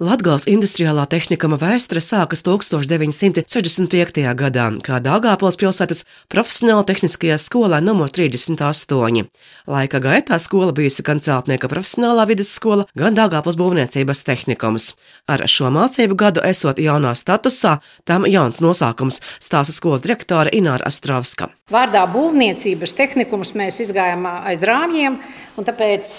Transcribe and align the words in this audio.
Latgals 0.00 0.46
industriālā 0.48 1.02
tehnikuma 1.12 1.58
vēsture 1.60 2.00
sākas 2.00 2.40
1965. 2.40 4.22
gadā, 4.32 4.64
kā 4.80 4.96
Dāngāpils 5.04 5.58
pilsētas 5.60 6.06
profesionāla 6.32 6.86
tehniskajā 6.88 7.36
skolā 7.36 7.82
nr 7.84 8.08
38. 8.08 9.26
Laika 9.68 10.00
gaitā 10.00 10.38
skola 10.40 10.72
bijusi 10.72 11.04
gan 11.04 11.20
celtnieka 11.20 11.68
profesionālā 11.68 12.24
vidusskola, 12.32 12.86
gan 12.96 13.12
Dāngāpils 13.18 13.60
būvniecības 13.60 14.24
tehnikums. 14.24 14.94
Ar 15.28 15.44
šo 15.44 15.68
mācību 15.68 16.16
gadu 16.16 16.40
esot 16.48 16.80
jaunā 16.80 17.12
statusā, 17.12 17.76
tam 18.08 18.24
jauns 18.24 18.64
nosākums 18.64 19.20
stāsta 19.36 19.76
skolas 19.76 20.00
direktore 20.00 20.48
Ināra 20.56 20.88
Astravska. 20.88 21.52
Vārdā 21.70 22.06
būvniecības 22.10 22.96
tehnikums 22.98 23.52
mēs 23.54 23.76
izgājām 23.84 24.24
aiz 24.26 24.64
rāmjiem, 24.66 25.20
un 25.60 25.68
tāpēc 25.68 26.16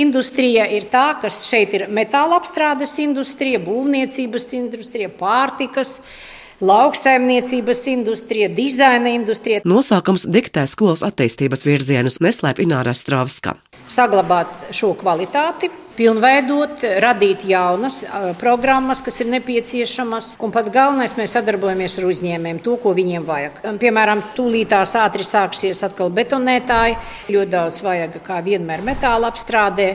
industrija 0.00 0.70
ir 0.70 0.86
tā, 0.88 1.10
kas 1.20 1.42
šeit 1.50 1.74
ir 1.76 1.88
metāla 1.92 2.38
apstrādes 2.38 2.94
industrija, 2.94 3.07
būvniecības 3.14 4.52
industrija, 4.58 5.08
pārtikas. 5.08 6.00
Lauksaimniecības 6.58 7.86
industrija, 7.86 8.48
dizaina 8.50 9.12
industrija. 9.14 9.60
Nosaukums 9.62 10.24
diktē 10.26 10.64
skolas 10.66 11.04
attīstības 11.06 11.62
virzienus, 11.62 12.18
neslēpj 12.18 12.64
Ināra 12.64 12.90
Stravska. 12.98 13.54
Saglabāt 13.86 14.66
šo 14.74 14.90
kvalitāti, 14.98 15.70
pilnveidot, 15.94 16.82
radīt 16.98 17.46
jaunas 17.46 18.00
programmas, 18.42 19.04
kas 19.06 19.22
ir 19.22 19.30
nepieciešamas. 19.36 20.34
Un 20.42 20.50
pats 20.50 20.74
galvenais, 20.74 21.14
mēs 21.14 21.38
sadarbojamies 21.38 22.00
ar 22.00 22.10
uzņēmējiem, 22.10 22.58
to, 22.66 22.74
ko 22.82 22.90
viņiem 22.98 23.30
vajag. 23.30 23.62
Piemēram, 23.78 24.26
tūlītās 24.34 24.98
ātri 24.98 25.22
sāksies 25.22 25.86
atkal 25.86 26.10
betonētāji, 26.10 26.98
ļoti 27.30 27.54
daudz 27.54 27.84
vajag, 27.86 28.18
kā 28.26 28.42
vienmēr, 28.42 28.82
metāla 28.82 29.30
apstrādē. 29.30 29.92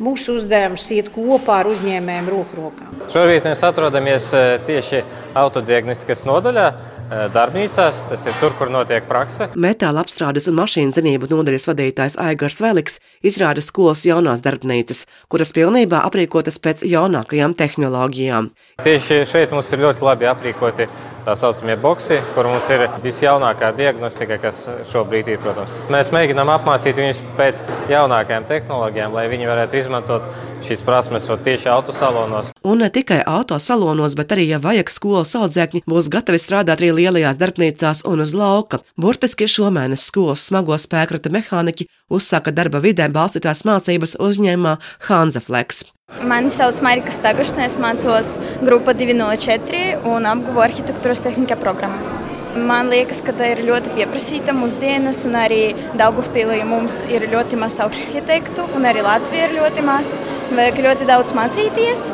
Mūsu 0.00 0.38
uzdevums 0.38 0.86
iet 0.96 1.10
kopā 1.12 1.58
ar 1.60 1.68
uzņēmējiem 1.68 2.28
roku 2.32 2.56
rokā. 2.56 2.86
Šobrīd 3.12 3.44
mēs 3.44 3.60
atrodamies 3.68 4.30
tieši 4.64 5.02
autodiagnostikas 5.36 6.24
nodaļā. 6.24 6.70
Darbnīcās, 7.10 8.04
tas 8.06 8.24
ir 8.28 8.36
tur, 8.38 8.52
kur 8.54 8.70
notiek 8.70 9.02
prakse. 9.08 9.48
Metāla 9.58 10.04
apstrādes 10.04 10.46
un 10.46 10.54
mašīnu 10.60 10.94
zinību 10.94 11.26
nodaļas 11.32 11.66
vadītājs 11.66 12.16
Aigars 12.22 12.60
Veliks 12.62 13.00
izrāda 13.26 13.64
skolas 13.66 14.04
jaunās 14.06 14.44
darbnīcas, 14.44 15.06
kuras 15.32 15.50
pilnībā 15.56 16.04
aprīkotas 16.06 16.60
pēc 16.62 16.84
jaunākajām 16.86 17.56
tehnoloģijām. 17.58 18.52
Tieši 18.86 19.24
šeit 19.26 19.50
mums 19.50 19.72
ir 19.74 19.82
ļoti 19.82 20.06
labi 20.06 20.30
aprīkoti 20.30 20.86
tā 21.26 21.34
saucamie 21.36 21.76
boxi, 21.80 22.20
kur 22.34 22.48
mums 22.48 22.68
ir 22.72 22.86
visjaunākā 23.04 23.72
diagnostika, 23.76 24.38
kas 24.40 24.62
šobrīd 24.92 25.28
ir. 25.34 25.40
Protams. 25.40 25.76
Mēs 25.92 26.10
mēģinām 26.14 26.50
apmācīt 26.52 26.98
viņus 27.00 27.22
pēc 27.38 27.62
jaunākajām 27.90 28.46
tehnoloģijām, 28.48 29.14
lai 29.16 29.26
viņi 29.32 29.50
varētu 29.50 29.78
izmantot 29.80 30.26
šīs 30.66 30.82
prasmes 30.84 31.28
tieši 31.44 31.70
autosalonos. 31.72 32.50
Un 32.64 32.82
ne 32.84 32.90
tikai 32.92 33.20
autosalonos, 33.26 34.16
bet 34.18 34.34
arī, 34.36 34.46
ja 34.52 34.60
vajag 34.60 34.92
skolas 34.92 35.32
audzēkņi, 35.38 35.84
būs 35.88 36.10
gatavi 36.12 36.40
strādāt 36.40 36.80
arī 36.80 36.92
lielajās 37.00 37.40
darbnīcās 37.40 38.04
un 38.08 38.22
uz 38.24 38.36
lauka. 38.36 38.80
Burtiski 39.00 39.48
šomēnes 39.50 40.06
skolas 40.10 40.46
smago 40.50 40.78
spēkrata 40.78 41.32
mehāniķi 41.34 41.88
uzsāka 42.12 42.54
darba 42.54 42.82
vidē 42.84 43.08
balstītās 43.12 43.64
mācības 43.68 44.18
uzņēmumā 44.20 44.76
Hanzaflex. 45.08 45.88
Mani 46.26 46.50
sauc 46.50 46.80
Marika 46.82 47.12
Stagašana, 47.14 47.68
es 47.68 47.76
mācos 47.78 48.32
grupa 48.66 48.96
204 48.98 50.08
un 50.10 50.26
apguvu 50.26 50.64
arhitektūras 50.64 51.22
tehnikā 51.22 51.58
programmu. 51.60 52.18
Man 52.50 52.88
liekas, 52.90 53.20
ka 53.22 53.30
tā 53.38 53.52
ir 53.52 53.60
ļoti 53.62 53.92
pieprasīta 53.94 54.50
mūsdienas, 54.56 55.20
un 55.28 55.36
arī 55.38 55.60
Daugavpīlī 56.00 56.64
mums 56.66 57.04
ir 57.06 57.28
ļoti 57.30 57.60
maz 57.60 57.78
arhitektu, 57.84 58.64
un 58.74 58.88
arī 58.90 59.04
Latvija 59.06 59.46
ir 59.46 59.54
ļoti 59.60 59.84
maz. 59.86 60.16
Vajag 60.50 60.82
ļoti 60.88 61.06
daudz 61.06 61.30
mācīties, 61.38 62.08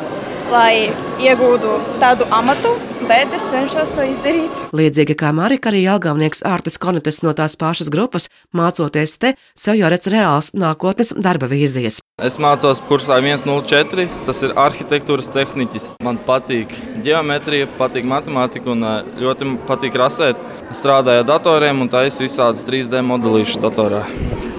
lai 0.51 0.89
iegūtu 1.21 1.73
tādu 2.01 2.27
amatu, 2.33 2.71
bet 3.07 3.33
es 3.35 3.43
cenšos 3.51 3.91
to 3.95 4.05
izdarīt. 4.07 4.61
Līdzīgi 4.75 5.15
kā 5.19 5.31
Marika, 5.35 5.71
arī 5.71 5.83
Jālgavnieks 5.85 6.43
Ārtis 6.47 6.79
Konetes 6.81 7.21
no 7.25 7.33
tās 7.37 7.57
pašas 7.59 7.91
grupas, 7.93 8.27
mācoties 8.55 9.17
te, 9.21 9.33
sev 9.57 9.77
jau 9.79 9.91
redz 9.91 10.09
reāls 10.11 10.51
nākotnes 10.57 11.13
darba 11.15 11.49
vīzijas. 11.51 11.99
Es 12.23 12.39
mācos 12.41 12.81
kursā 12.89 13.19
104, 13.21 14.07
tas 14.25 14.43
ir 14.45 14.55
arhitektūras 14.57 15.29
tehniķis. 15.35 15.89
Man 16.05 16.19
patīk 16.27 16.73
geometrija, 17.05 17.69
patīk 17.79 18.07
matemātika 18.09 18.73
un 18.73 18.85
ļoti 19.21 19.53
patīk 19.69 19.97
rasēt. 19.99 20.41
Strādāju 20.75 21.23
ar 21.23 21.29
datoriem 21.29 21.85
un 21.85 21.91
taisu 21.91 22.25
visādus 22.25 22.65
3D 22.67 23.03
modelīšus 23.05 23.61
datorā. 23.63 24.03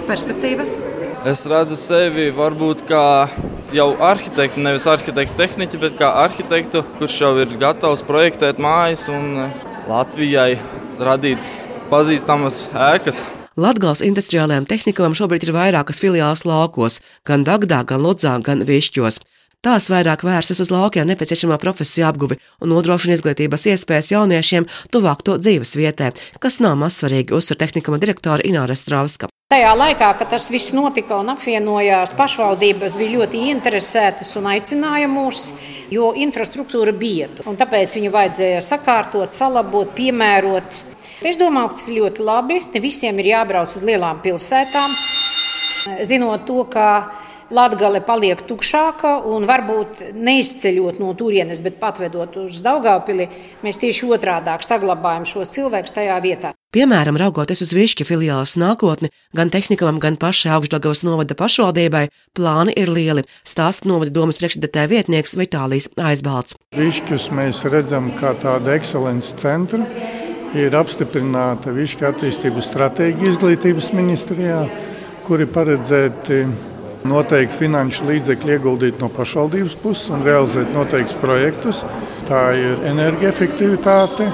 Perspektīva? 0.09 0.65
Es 1.29 1.43
redzu 1.51 1.77
sevi 1.77 2.29
varbūt 2.33 2.87
kā 2.89 3.05
jau 3.75 3.89
arhitektu, 4.01 4.63
nevis 4.65 4.87
arhitektu 4.89 5.37
tehniķi, 5.39 5.81
bet 5.83 5.97
kā 5.99 6.11
arhitektu, 6.25 6.83
kurš 6.99 7.17
jau 7.23 7.33
ir 7.43 7.57
gatavs 7.61 8.05
projektēt 8.09 8.61
mājas 8.63 9.07
un 9.13 9.51
Latvijai 9.89 10.59
radīt 11.01 11.43
pazīstamas 11.91 12.67
ēkas. 12.73 13.23
Latgals 13.59 14.05
industriālajām 14.07 14.69
tehnikām 14.71 15.17
šobrīd 15.19 15.49
ir 15.49 15.55
vairākas 15.57 15.99
filiāles 16.03 16.45
laukos, 16.47 17.01
gan 17.27 17.43
Dagdā, 17.47 17.83
gan 17.89 18.05
Lodzā, 18.05 18.37
gan 18.45 18.63
Višķos. 18.69 19.19
Tās 19.67 19.89
vairāk 19.91 20.23
vērstas 20.23 20.61
uz 20.63 20.71
laukiem 20.71 21.09
nepieciešamā 21.11 21.57
profesija 21.59 22.13
apguvi 22.13 22.39
un 22.63 22.71
nodrošina 22.71 23.17
izglītības 23.19 23.67
iespējas 23.73 24.13
jauniešiem 24.15 24.69
tuvāk 24.95 25.27
to 25.27 25.35
dzīves 25.43 25.75
vietē, 25.81 26.13
kas 26.39 26.61
nav 26.63 26.79
mazsvarīgi, 26.79 27.35
uzsver 27.35 27.59
tehnikuma 27.59 27.99
direktore 27.99 28.47
Ināra 28.47 28.79
Strauska. 28.79 29.33
Tajā 29.49 29.71
laikā, 29.73 30.11
kad 30.21 30.29
tas 30.29 30.51
viss 30.53 30.75
notika 30.77 31.17
un 31.23 31.31
apvienojās, 31.33 32.11
pašvaldības 32.19 32.97
bija 33.01 33.15
ļoti 33.15 33.39
interesētas 33.49 34.35
un 34.37 34.51
aicināja 34.51 35.07
mūs, 35.09 35.47
jo 35.89 36.11
infrastruktūra 36.21 36.93
bija. 36.93 37.31
Tāpēc 37.47 37.97
viņu 37.97 38.11
vajadzēja 38.13 38.59
sakārtot, 38.67 39.33
salabot, 39.33 39.95
piemērot. 39.97 40.77
Es 41.25 41.41
domāju, 41.41 41.73
ka 41.73 41.79
tas 41.79 41.89
ir 41.89 41.97
ļoti 42.03 42.29
labi. 42.29 42.61
Ne 42.75 42.85
visiem 42.85 43.25
ir 43.25 43.31
jābrauc 43.31 43.73
uz 43.73 43.89
lielām 43.89 44.21
pilsētām. 44.21 44.93
Zinot 46.13 46.45
to, 46.45 46.69
ka 46.69 46.93
Latvija 47.49 48.05
paliek 48.05 48.45
tukšāka 48.53 49.17
un 49.33 49.49
varbūt 49.49 50.11
neizceļot 50.13 51.01
no 51.01 51.17
turienes, 51.17 51.65
bet 51.65 51.81
patvedot 51.81 52.37
uz 52.45 52.61
Daugāpili, 52.61 53.31
mēs 53.65 53.81
tieši 53.81 54.13
otrādi 54.13 54.61
saglabājam 54.75 55.25
šos 55.25 55.57
cilvēkus 55.57 56.03
tajā 56.03 56.21
vietā. 56.21 56.58
Piemēram, 56.69 57.17
raugoties 57.17 57.63
uz 57.65 57.71
Višķa 57.73 58.05
filiāles 58.05 58.51
nākotni, 58.61 59.09
gan 59.33 59.49
tehnikam, 59.49 59.97
gan 60.05 60.19
pašai 60.21 60.51
augšdagavas 60.53 61.01
novada 61.01 61.33
pašvaldībai, 61.33 62.03
plāni 62.37 62.75
ir 62.77 62.91
lieli, 62.93 63.23
stāsta 63.41 63.89
novada 63.89 64.13
domas 64.13 64.37
priekšredētāja 64.37 64.91
vietnieks 64.91 65.33
Vitālijas 65.41 65.87
Aizbalts. 65.97 66.59
Višķus 66.77 67.31
mēs 67.33 67.63
redzam 67.73 68.11
kā 68.19 68.35
tādu 68.43 68.75
ekscelences 68.75 69.33
centru. 69.41 69.81
Ir 70.61 70.77
apstiprināta 70.77 71.73
Višķa 71.73 72.11
attīstības 72.11 72.69
stratēģija 72.69 73.33
izglītības 73.33 73.89
ministrijā, 73.97 74.61
kuri 75.25 75.49
paredzēti 75.49 76.43
noteikti 77.09 77.63
finanšu 77.63 78.11
līdzekļu 78.11 78.55
ieguldīt 78.59 79.01
no 79.01 79.09
pašvaldības 79.17 79.79
puses 79.81 80.13
un 80.13 80.29
realizēt 80.29 80.77
noteiktus 80.77 81.17
projektus. 81.25 81.81
Tā 82.29 82.45
ir 82.61 82.85
energoefektivitāte. 82.93 84.29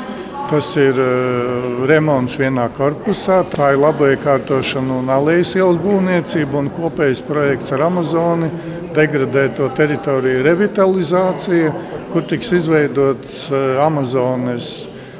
Tas 0.50 0.68
ir 0.76 0.98
uh, 1.00 1.84
remonts 1.88 2.36
vienā 2.38 2.66
korpusā, 2.76 3.40
tā 3.48 3.72
ir 3.74 3.80
laba 3.80 4.10
iekārtošana 4.12 5.00
un 5.00 5.08
alējas 5.10 5.54
ielas 5.56 5.80
būvniecība 5.82 6.60
un 6.60 6.70
kopējs 6.74 7.24
projekts 7.26 7.72
ar 7.74 7.86
Amazoni, 7.88 8.52
degradēto 8.94 9.70
teritoriju 9.74 10.44
revitalizācija, 10.46 11.74
kur 12.12 12.28
tiks 12.30 12.52
izveidots 12.60 13.48
uh, 13.50 13.82
Amazonas 13.86 14.72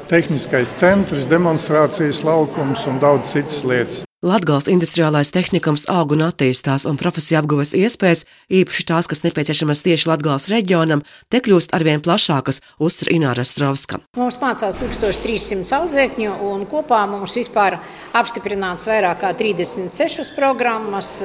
tehniskais 0.07 0.77
centrs, 0.77 1.27
demonstrācijas 1.27 2.23
laukums 2.23 2.85
un 2.87 3.01
daudz 3.01 3.33
citas 3.33 3.63
lietas. 3.65 4.04
Latgals 4.25 4.65
industriālais 4.65 5.29
tehnikums 5.29 5.83
aug 5.85 6.15
un 6.15 6.23
attīstās, 6.25 6.87
un 6.89 6.97
profesija 6.97 7.43
apguves 7.43 7.75
iespējas, 7.77 8.23
īpaši 8.49 8.85
tās, 8.89 9.05
kas 9.05 9.21
nepieciešamas 9.21 9.83
tieši 9.85 10.09
Latgals 10.09 10.47
reģionam, 10.49 11.03
te 11.29 11.43
kļūst 11.45 11.75
arvien 11.77 12.01
plašākas, 12.01 12.57
uzsver 12.81 13.11
Ināra 13.13 13.45
Stravska. 13.45 13.99
Mums 14.17 14.39
mācās 14.41 14.79
1300 14.81 15.69
audzēkņu, 15.77 16.31
un 16.41 16.65
kopā 16.71 17.03
mums 17.11 17.37
vispār 17.37 17.77
apstiprināts 18.17 18.89
vairāk 18.89 19.21
kā 19.21 19.31
36 19.37 20.33
programmas, 20.33 21.19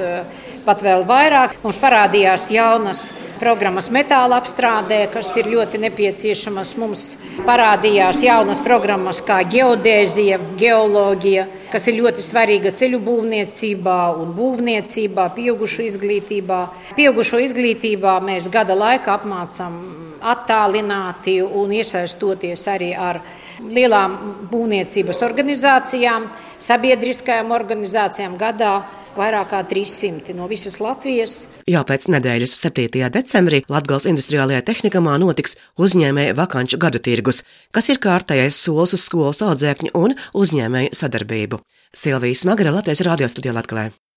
pat 0.69 0.85
vēl 0.85 1.09
vairāk. 1.09 1.57
Mums 1.65 1.81
parādījās 1.81 2.51
jaunas 2.53 3.07
programmas 3.41 3.89
metāla 3.89 4.37
apstrādē, 4.43 5.07
kas 5.13 5.33
ir 5.41 5.49
ļoti 5.49 5.81
nepieciešamas. 5.87 6.75
Mums 6.77 7.07
parādījās 7.49 8.21
jaunas 8.27 8.61
programmas 8.61 9.23
kā 9.25 9.41
geodēzija, 9.49 10.37
geoloģija, 10.61 11.47
kas 11.73 11.89
ir 11.89 12.01
ļoti 12.03 12.25
svarīga 12.25 12.75
ceļu 12.91 13.01
būvniecībā 13.07 13.99
un 14.19 14.33
būvniecībā, 14.35 15.31
pieaugušo 15.37 15.85
izglītībā. 15.87 16.61
Pieaugušo 16.99 17.39
izglītībā 17.39 18.19
mēs 18.21 18.51
gada 18.51 18.75
laikā 18.75 19.15
apmācām 19.15 20.10
attālināti 20.21 21.41
un 21.43 21.73
iesaistoties 21.75 22.67
arī 22.71 22.93
ar 22.97 23.21
lielām 23.61 24.17
būvniecības 24.53 25.23
organizācijām, 25.27 26.31
sabiedriskajām 26.61 27.53
organizācijām 27.57 28.39
gadā 28.41 28.81
vairāk 29.17 29.51
kā 29.53 29.61
300 29.71 30.35
no 30.39 30.49
visas 30.51 30.79
Latvijas. 30.83 31.47
Jau 31.71 31.83
pēc 31.87 32.09
nedēļas 32.15 32.57
7. 32.63 33.09
decembrī 33.13 33.63
Latgales 33.71 34.09
industriālajā 34.11 34.63
tehnikamā 34.71 35.17
notiks 35.23 35.57
uzņēmēja 35.81 36.37
vakanču 36.39 36.81
gadu 36.83 37.03
tirgus, 37.03 37.43
kas 37.75 37.91
ir 37.93 38.03
kārtējais 38.03 38.61
solis 38.65 38.95
uz 38.99 39.07
skolas 39.07 39.43
audzēkņu 39.47 39.95
un 39.99 40.17
uzņēmēju 40.35 40.95
sadarbību. 41.03 41.65
Silvija 41.91 42.45
Smagra 42.45 42.77
Latvijas 42.77 43.03
radio 43.07 43.29
studijā 43.31 43.57
Latvijā. 43.57 43.91